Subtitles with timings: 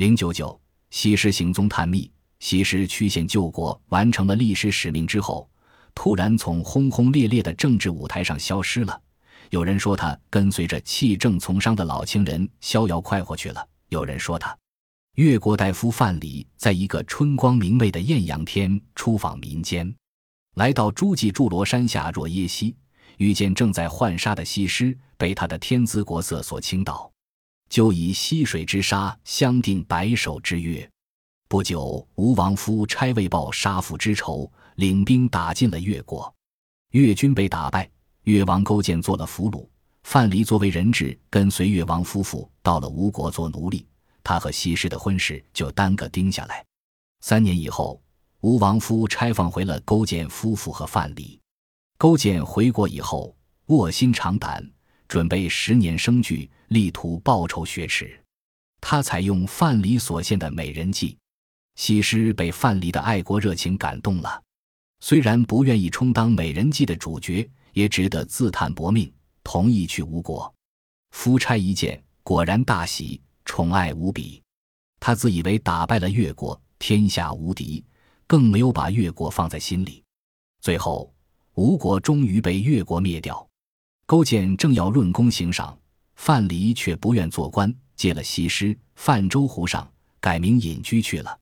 [0.00, 0.58] 零九九，
[0.88, 2.10] 西施行踪探秘。
[2.38, 5.46] 西施曲线救国，完成了历史使命之后，
[5.94, 8.98] 突然从轰轰烈烈的政治舞台上消失了。
[9.50, 14.56] 有人说他跟随着弃政从商的老情人逍遥快活去了；有人说他，
[15.16, 19.94] 越国大夫范蠡在一个春光明媚的艳阳天出访民间，
[20.54, 22.74] 来到诸暨柱罗山下若耶溪，
[23.18, 27.09] 遇见正在浣纱的西施，被他的天姿国色所倾倒。
[27.70, 30.86] 就以溪水之沙相定白首之约。
[31.48, 36.32] 不久，吴王夫差为报杀父之仇，领兵打进了越国。
[36.90, 37.88] 越军被打败，
[38.24, 39.66] 越王勾践做了俘虏。
[40.02, 43.86] 范蠡作为人质，跟随越王夫妇到了吴国做奴隶。
[44.24, 46.64] 他和西施的婚事就耽搁定下来。
[47.20, 48.02] 三年以后，
[48.40, 51.38] 吴王夫差放回了勾践夫妇和范蠡。
[51.98, 54.68] 勾践回国以后，卧薪尝胆。
[55.10, 58.16] 准备十年生聚，力图报仇雪耻。
[58.80, 61.18] 他采用范蠡所献的美人计。
[61.74, 64.40] 西施被范蠡的爱国热情感动了，
[65.00, 69.12] 虽然不愿意充当美人计的主角，也只得自叹薄命，
[69.42, 70.54] 同意去吴国。
[71.10, 74.40] 夫差一见，果然大喜，宠爱无比。
[75.00, 77.84] 他自以为打败了越国，天下无敌，
[78.28, 80.04] 更没有把越国放在心里。
[80.60, 81.12] 最后，
[81.54, 83.44] 吴国终于被越国灭掉。
[84.10, 85.78] 勾践正要论功行赏，
[86.16, 91.38] 范蠡却不愿做官，借了西施泛舟湖上，改名隐居去了。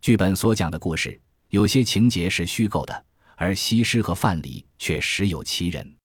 [0.00, 3.04] 剧本所讲的故事，有些情节是虚构的，
[3.34, 5.96] 而西施和范蠡却实有其人。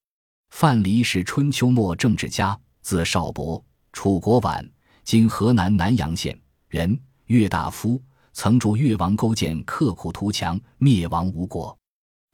[0.50, 4.68] 范蠡是春秋末政治家，字少伯，楚国宛
[5.04, 11.78] （今河南南阳县）人，越大夫，曾助越王勾践刻苦图强，灭亡吴国。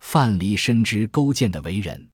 [0.00, 2.08] 范蠡深知勾践的为人。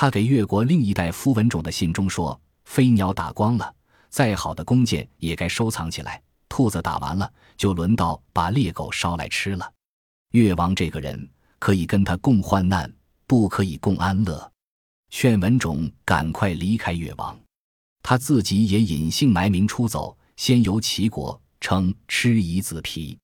[0.00, 3.74] 他给越国另一代夫文种的信中说：“飞鸟打光了，
[4.08, 6.22] 再好的弓箭也该收藏起来。
[6.48, 9.72] 兔子打完了，就轮到把猎狗烧来吃了。
[10.30, 12.88] 越王这个人可以跟他共患难，
[13.26, 14.48] 不可以共安乐。
[15.10, 17.36] 劝文种赶快离开越王，
[18.00, 23.18] 他自己也隐姓埋名出走，先游齐国，称吃夷子皮，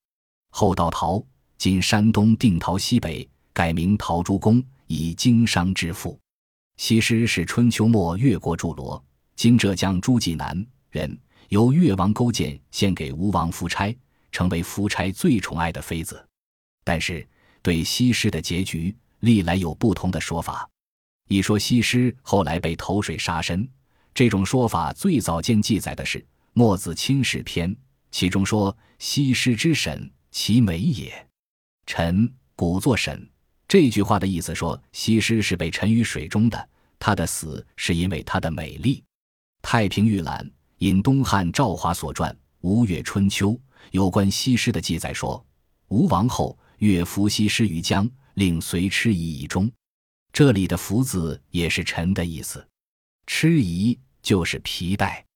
[0.51, 1.25] 后到陶
[1.57, 6.19] （今山东定陶西北），改名陶朱公，以经商致富。”
[6.77, 9.03] 西施是春秋末越国柱罗
[9.37, 11.17] （今浙江诸暨南）人，
[11.49, 13.97] 由越王勾践献给吴王夫差，
[14.33, 16.27] 成为夫差最宠爱的妃子。
[16.83, 17.27] 但是，
[17.63, 20.69] 对西施的结局，历来有不同的说法。
[21.29, 23.67] 一说西施后来被投水杀身，
[24.13, 26.19] 这种说法最早见记载的是
[26.55, 27.71] 《墨子亲史篇》，
[28.11, 31.29] 其中说：“西施之审，其美也。”
[31.87, 33.31] 臣古作审。
[33.75, 38.99] 这句话的意思说，西施是被沉于水中的，她的死是因为她的美丽。
[39.63, 40.47] 《太平御览》
[40.79, 43.51] 引东汉赵华所传《吴越春秋》
[43.91, 45.45] 有关西施的记载说
[45.91, 49.69] ：“吴王后，越服西施于江，令随痴夷以终。”
[50.33, 52.65] 这里的“服”字也是“沉”的意思
[53.27, 55.27] ，“痴夷”就是皮带。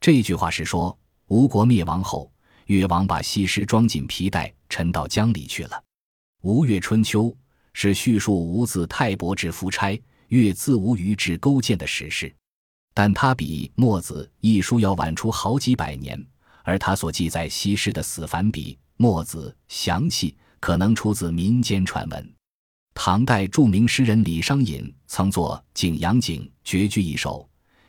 [0.00, 2.32] 这句话是说，吴国灭亡后，
[2.68, 5.76] 越王把西施装进皮带，沉到江里去了。
[6.40, 7.24] 《吴越春秋》。
[7.72, 12.34] 是叙述吴字太伯之夫差，越自吴虞至勾践的史事，
[12.94, 16.22] 但他比墨子一书要晚出好几百年，
[16.62, 22.34] 而他所记载西施的死反比墨子详细，可能出自民间传闻。
[22.94, 27.48] 唐代著名诗人李商隐曾作《景阳景》绝句一首：“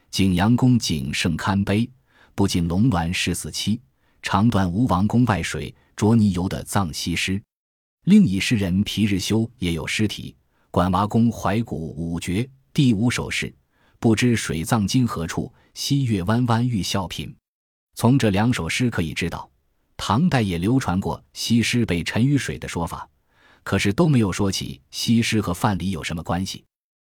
[0.10, 1.90] 景阳宫景胜堪悲，
[2.34, 3.82] 不尽龙鸾誓死期。
[4.22, 7.42] 长断吴王宫外水，濯泥游的葬西施。”
[8.04, 10.36] 另一诗人皮日休也有诗题
[10.72, 12.44] 《管娃宫怀古五绝》
[12.74, 13.54] 第五首是
[13.98, 17.34] “不知水葬今何处，西月弯弯欲笑贫”。
[17.96, 19.50] 从这两首诗可以知道，
[19.96, 23.08] 唐代也流传过西施被沉于水的说法，
[23.64, 26.66] 可是都没有说起西施和范蠡有什么关系。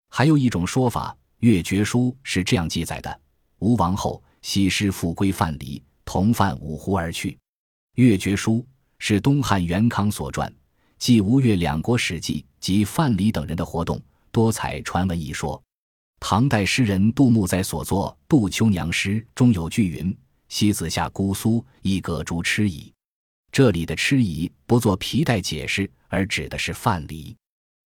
[0.08, 3.20] 还有一种说法，《越绝书》是这样记载的：
[3.60, 7.30] 吴王后，西施复归范蠡，同泛五湖而去。
[7.94, 8.54] 《越绝书》
[8.98, 10.52] 是东汉元康所传。
[11.00, 13.98] 继吴越两国史记及范蠡等人的活动，
[14.30, 15.60] 多采传闻一说。
[16.20, 20.14] 唐代诗人杜牧在所作《杜秋娘诗》中有句云
[20.50, 22.92] ：“西子下姑苏，一葛竹痴矣。”
[23.50, 27.34] 这里的“痴矣”不做皮带解释，而指的是范蠡。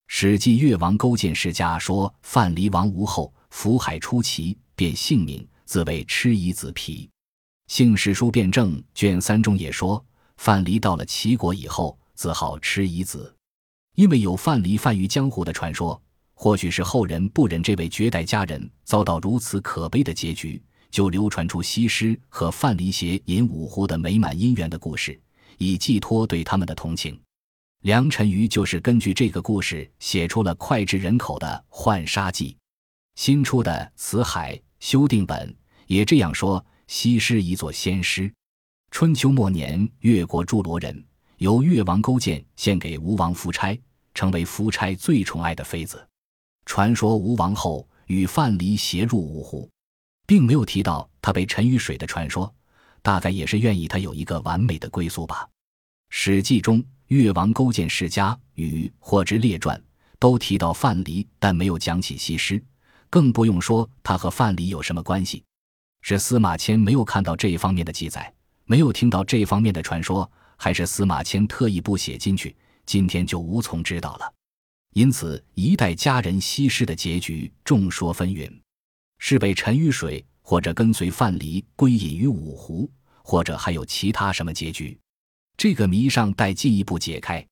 [0.08, 7.08] 史记越王勾践世家说，范蠡亡吴后，福海出奇，便姓名，自谓痴夷子皮。
[7.68, 10.04] 姓史书辩证卷三中也说，
[10.36, 11.96] 范蠡到了齐国以后。
[12.14, 13.34] 自号痴夷子，
[13.94, 16.00] 因为有范蠡泛于江湖的传说，
[16.34, 25.20] 或许是后人不忍这位绝代佳人遭到如此可悲的结局，就流传出西施和范蠡携引五湖的美满姻缘的故事，
[25.58, 27.20] 以寄托对他们的同情。
[27.82, 32.52] 梁辰瑜就是根据这个故事写出了脍炙人口的《浣纱记》。
[33.14, 35.54] 新出的《辞海》修订本
[35.86, 38.32] 也这样说：西施一座仙师。
[38.90, 41.04] 春秋末年，越国诸罗人
[41.38, 43.80] 由越王勾践献给吴王夫差，
[44.14, 46.06] 成为夫差最宠爱的妃子。
[46.66, 49.68] 传说吴王后与范蠡携入五湖，
[50.26, 52.52] 并没有提到他被沉于水的传说，
[53.02, 55.46] 大概也是愿意他有一个完美的归宿吧。
[56.10, 56.84] 《史记》中。
[57.08, 59.78] 越王勾践世家与《或之列传》
[60.18, 62.60] 都提到范蠡，但没有讲起西施，
[63.10, 65.44] 更不用说他和范蠡有什么关系。
[66.00, 68.32] 是司马迁没有看到这一方面的记载，
[68.64, 72.54] 没有听到这方面的传说，还是司马迁特意不写进去？
[72.86, 74.32] 今天就无从知道了。
[74.94, 78.50] 因此，一代佳人西施的结局众说纷纭：
[79.18, 82.90] 是被沉于水，或者跟随范蠡归隐于五湖，
[83.22, 84.98] 或者还有其他什么结局？
[85.56, 87.44] 这个谜尚待进一步解开。